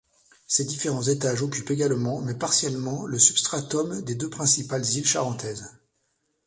[0.47, 5.77] Ces différents étages occupent également mais partiellement le substratum des deux principales îles charentaises.